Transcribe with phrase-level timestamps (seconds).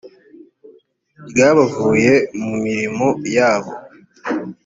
[1.29, 2.13] ry abavuye
[2.43, 3.71] mu mirimo yabo